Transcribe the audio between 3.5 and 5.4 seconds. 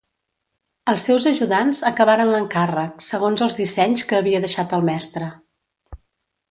dissenys que havia deixat el mestre.